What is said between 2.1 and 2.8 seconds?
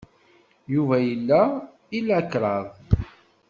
kraḍ.